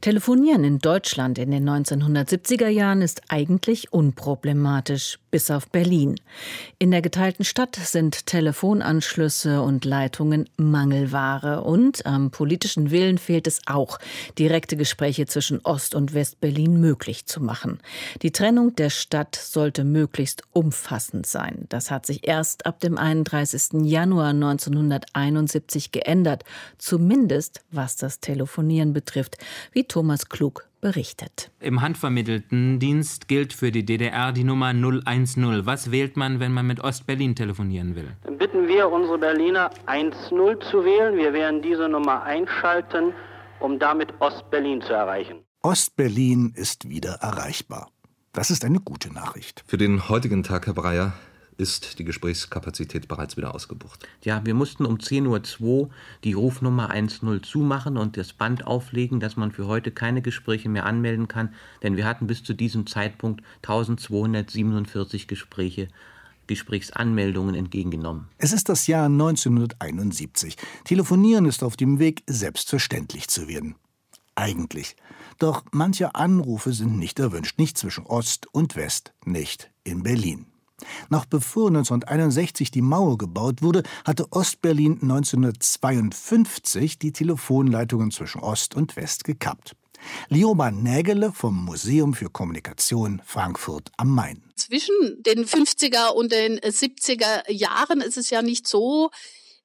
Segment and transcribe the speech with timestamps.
[0.00, 6.16] Telefonieren in Deutschland in den 1970er Jahren ist eigentlich unproblematisch, bis auf Berlin.
[6.78, 13.60] In der geteilten Stadt sind Telefonanschlüsse und Leitungen Mangelware und am politischen Willen fehlt es
[13.66, 13.98] auch,
[14.38, 17.78] direkte Gespräche zwischen Ost- und West-Berlin möglich zu machen.
[18.22, 21.66] Die Trennung der Stadt sollte möglichst umfassend sein.
[21.68, 23.84] Das hat sich erst ab dem 31.
[23.84, 26.44] Januar 1971 geändert,
[26.78, 29.36] zumindest was das Telefonieren betrifft
[29.72, 31.50] wie Thomas Klug berichtet.
[31.60, 35.66] Im handvermittelten Dienst gilt für die DDR die Nummer 010.
[35.66, 38.16] Was wählt man, wenn man mit Ostberlin telefonieren will?
[38.24, 40.12] Dann bitten wir unsere Berliner 10
[40.70, 41.16] zu wählen.
[41.16, 43.12] Wir werden diese Nummer einschalten,
[43.60, 45.44] um damit Ostberlin zu erreichen.
[45.62, 47.90] Ostberlin ist wieder erreichbar.
[48.32, 49.64] Das ist eine gute Nachricht.
[49.66, 51.12] Für den heutigen Tag, Herr Breyer,
[51.58, 54.06] ist die Gesprächskapazität bereits wieder ausgebucht.
[54.22, 55.90] Ja, wir mussten um 10.02 Uhr
[56.24, 60.86] die Rufnummer 10 zumachen und das Band auflegen, dass man für heute keine Gespräche mehr
[60.86, 65.88] anmelden kann, denn wir hatten bis zu diesem Zeitpunkt 1247 Gespräche
[66.50, 68.26] Gesprächsanmeldungen entgegengenommen.
[68.36, 70.56] Es ist das Jahr 1971.
[70.82, 73.76] Telefonieren ist auf dem Weg, selbstverständlich zu werden.
[74.34, 74.96] Eigentlich.
[75.38, 80.49] Doch manche Anrufe sind nicht erwünscht, nicht zwischen Ost und West, nicht in Berlin.
[81.08, 88.96] Noch bevor 1961 die Mauer gebaut wurde, hatte Ostberlin 1952 die Telefonleitungen zwischen Ost und
[88.96, 89.76] West gekappt.
[90.28, 94.42] Lioba Nägele vom Museum für Kommunikation Frankfurt am Main.
[94.56, 99.10] Zwischen den 50er und den 70er Jahren ist es ja nicht so,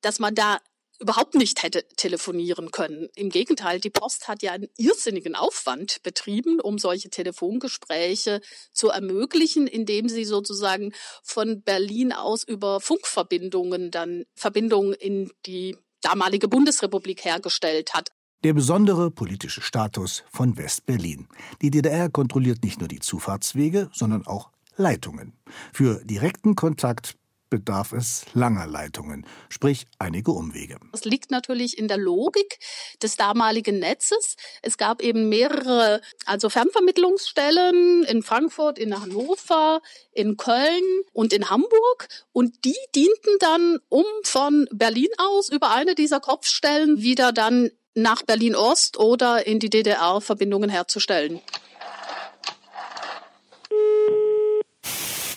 [0.00, 0.58] dass man da
[1.00, 3.08] überhaupt nicht hätte telefonieren können.
[3.16, 8.40] Im Gegenteil, die Post hat ja einen irrsinnigen Aufwand betrieben, um solche Telefongespräche
[8.72, 10.92] zu ermöglichen, indem sie sozusagen
[11.22, 18.10] von Berlin aus über Funkverbindungen dann Verbindungen in die damalige Bundesrepublik hergestellt hat.
[18.42, 21.28] Der besondere politische Status von West-Berlin.
[21.60, 25.34] Die DDR kontrolliert nicht nur die Zufahrtswege, sondern auch Leitungen.
[25.74, 27.16] Für direkten Kontakt
[27.50, 30.78] bedarf es langer Leitungen, sprich einige Umwege.
[30.92, 32.58] Das liegt natürlich in der Logik
[33.02, 34.36] des damaligen Netzes.
[34.62, 42.08] Es gab eben mehrere, also Fernvermittlungsstellen in Frankfurt, in Hannover, in Köln und in Hamburg.
[42.32, 48.22] Und die dienten dann, um von Berlin aus über eine dieser Kopfstellen wieder dann nach
[48.22, 51.40] Berlin-Ost oder in die DDR Verbindungen herzustellen.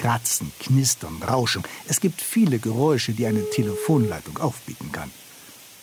[0.00, 1.62] Kratzen, Knistern, Rauschen.
[1.86, 5.10] Es gibt viele Geräusche, die eine Telefonleitung aufbieten kann.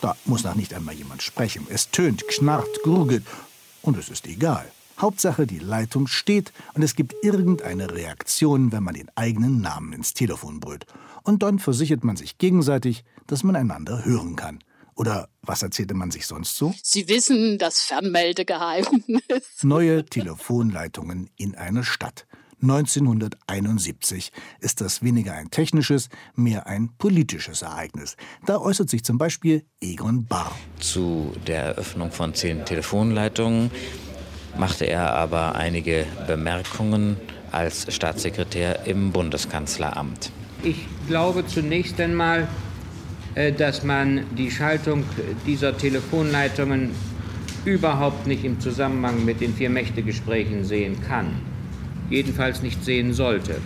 [0.00, 1.64] Da muss noch nicht einmal jemand sprechen.
[1.70, 3.24] Es tönt, knarrt, gurgelt
[3.82, 4.68] und es ist egal.
[4.98, 10.12] Hauptsache, die Leitung steht und es gibt irgendeine Reaktion, wenn man den eigenen Namen ins
[10.12, 10.86] Telefon brüllt.
[11.22, 14.58] Und dann versichert man sich gegenseitig, dass man einander hören kann.
[14.96, 16.74] Oder was erzählte man sich sonst so?
[16.82, 19.62] Sie wissen das Fernmeldegeheimnis.
[19.62, 22.26] Neue Telefonleitungen in einer Stadt.
[22.62, 28.16] 1971 ist das weniger ein technisches, mehr ein politisches Ereignis.
[28.46, 30.52] Da äußert sich zum Beispiel Egon Barr.
[30.78, 33.70] Zu der Eröffnung von zehn Telefonleitungen
[34.58, 37.16] machte er aber einige Bemerkungen
[37.52, 40.30] als Staatssekretär im Bundeskanzleramt.
[40.62, 42.46] Ich glaube zunächst einmal,
[43.34, 45.04] äh, dass man die Schaltung
[45.46, 46.90] dieser Telefonleitungen
[47.64, 51.49] überhaupt nicht im Zusammenhang mit den Vier-Mächte-Gesprächen sehen kann
[52.10, 53.60] jedenfalls nicht sehen sollte.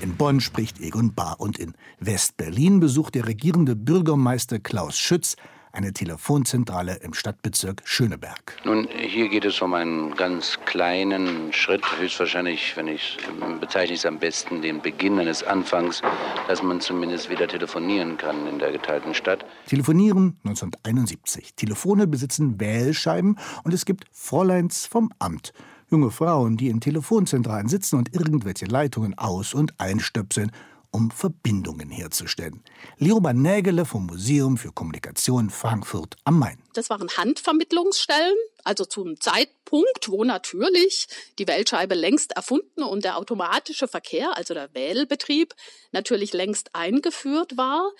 [0.00, 5.36] In Bonn spricht Egon Bahr und in West-Berlin besucht der regierende Bürgermeister Klaus Schütz
[5.72, 8.58] eine Telefonzentrale im Stadtbezirk Schöneberg.
[8.64, 13.16] Nun, hier geht es um einen ganz kleinen Schritt, höchstwahrscheinlich, wenn ich
[13.60, 16.02] bezeichne es am besten, den Beginn eines Anfangs,
[16.46, 19.46] dass man zumindest wieder telefonieren kann in der geteilten Stadt.
[19.66, 21.54] Telefonieren 1971.
[21.54, 25.52] Telefone besitzen Wählscheiben und es gibt Fräuleins vom Amt.
[25.92, 30.50] Junge Frauen, die in Telefonzentralen sitzen und irgendwelche Leitungen aus- und einstöpseln,
[30.90, 32.62] um Verbindungen herzustellen.
[32.96, 36.62] Leoba Nägele vom Museum für Kommunikation Frankfurt am Main.
[36.72, 41.08] Das waren Handvermittlungsstellen, also zum Zeitpunkt, wo natürlich
[41.38, 45.54] die Weltscheibe längst erfunden und der automatische Verkehr, also der Wählbetrieb,
[45.92, 47.90] natürlich längst eingeführt war.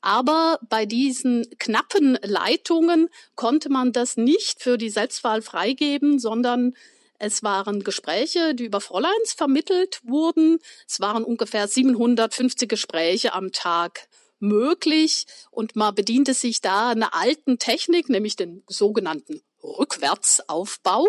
[0.00, 6.74] Aber bei diesen knappen Leitungen konnte man das nicht für die Selbstwahl freigeben, sondern
[7.18, 10.58] es waren Gespräche, die über Fräuleins vermittelt wurden.
[10.88, 14.08] Es waren ungefähr 750 Gespräche am Tag
[14.40, 21.06] möglich und man bediente sich da einer alten Technik, nämlich den sogenannten Rückwärtsaufbau.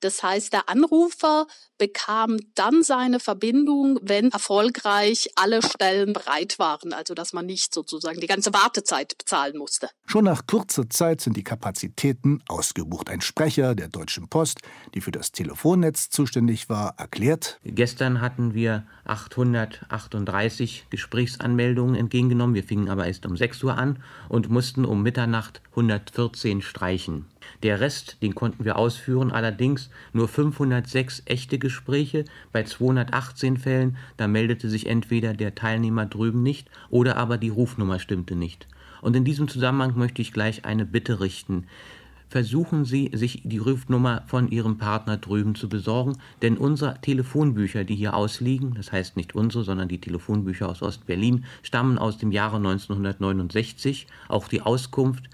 [0.00, 7.14] Das heißt, der Anrufer bekam dann seine Verbindung, wenn erfolgreich alle Stellen bereit waren, also
[7.14, 9.88] dass man nicht sozusagen die ganze Wartezeit bezahlen musste.
[10.06, 13.10] Schon nach kurzer Zeit sind die Kapazitäten ausgebucht.
[13.10, 14.60] Ein Sprecher der Deutschen Post,
[14.94, 22.54] die für das Telefonnetz zuständig war, erklärt: Gestern hatten wir 838 Gesprächsanmeldungen entgegengenommen.
[22.54, 27.26] Wir fingen aber erst um 6 Uhr an und mussten um Mitternacht 114 streichen.
[27.62, 32.24] Der Rest, den konnten wir ausführen, allerdings nur 506 echte Gespräche.
[32.52, 37.98] Bei 218 Fällen, da meldete sich entweder der Teilnehmer drüben nicht oder aber die Rufnummer
[37.98, 38.66] stimmte nicht.
[39.02, 41.66] Und in diesem Zusammenhang möchte ich gleich eine Bitte richten.
[42.30, 47.96] Versuchen Sie, sich die Rufnummer von Ihrem Partner drüben zu besorgen, denn unsere Telefonbücher, die
[47.96, 52.58] hier ausliegen, das heißt nicht unsere, sondern die Telefonbücher aus Ostberlin, stammen aus dem Jahre
[52.58, 54.06] 1969.
[54.28, 55.24] Auch die Auskunft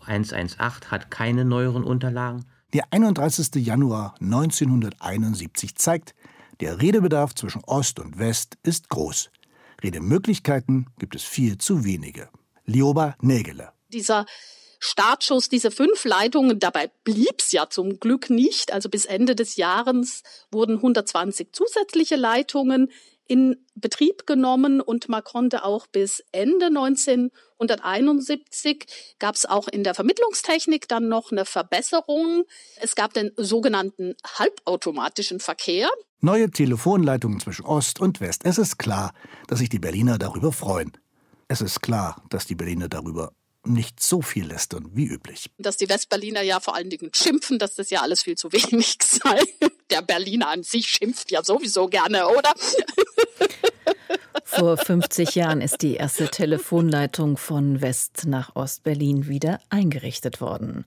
[0.00, 2.44] 118 hat keine neueren Unterlagen.
[2.72, 3.54] Der 31.
[3.64, 6.14] Januar 1971 zeigt,
[6.60, 9.30] der Redebedarf zwischen Ost und West ist groß.
[9.82, 12.28] Redemöglichkeiten gibt es viel zu wenige.
[12.64, 13.72] Lioba Nägele.
[13.92, 14.26] Dieser
[14.80, 18.72] Startschuss, diese fünf Leitungen, dabei blieb's ja zum Glück nicht.
[18.72, 22.90] Also bis Ende des Jahres wurden 120 zusätzliche Leitungen
[23.28, 28.86] in Betrieb genommen und man konnte auch bis Ende 1971
[29.18, 32.44] gab es auch in der Vermittlungstechnik dann noch eine Verbesserung.
[32.80, 35.88] Es gab den sogenannten halbautomatischen Verkehr.
[36.20, 38.42] Neue Telefonleitungen zwischen Ost und West.
[38.44, 39.12] Es ist klar,
[39.46, 40.92] dass sich die Berliner darüber freuen.
[41.46, 43.32] Es ist klar, dass die Berliner darüber
[43.64, 45.50] nicht so viel lästern wie üblich.
[45.58, 48.98] Dass die Westberliner ja vor allen Dingen schimpfen, dass das ja alles viel zu wenig
[49.02, 49.40] sei.
[49.90, 52.52] Der Berliner an sich schimpft ja sowieso gerne, oder?
[54.44, 60.84] Vor 50 Jahren ist die erste Telefonleitung von West nach Ostberlin wieder eingerichtet worden.